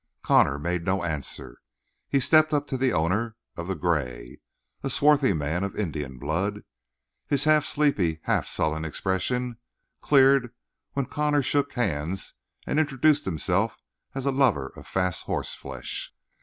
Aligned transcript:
Connor 0.23 0.57
made 0.57 0.83
no 0.83 1.03
answer. 1.03 1.59
He 2.09 2.19
stepped 2.19 2.55
up 2.55 2.65
to 2.65 2.75
the 2.75 2.91
owner 2.91 3.35
of 3.55 3.67
the 3.67 3.75
gray, 3.75 4.39
a 4.81 4.89
swarthy 4.89 5.31
man 5.31 5.63
of 5.63 5.75
Indian 5.75 6.17
blood. 6.17 6.63
His 7.27 7.43
half 7.43 7.65
sleepy, 7.65 8.19
half 8.23 8.47
sullen 8.47 8.83
expression 8.83 9.59
cleared 10.01 10.55
when 10.93 11.05
Connor 11.05 11.43
shook 11.43 11.73
hands 11.73 12.33
and 12.65 12.79
introduced 12.79 13.25
himself 13.25 13.77
as 14.15 14.25
a 14.25 14.31
lover 14.31 14.73
of 14.75 14.87
fast 14.87 15.25
horse 15.25 15.53
flesh. 15.53 16.11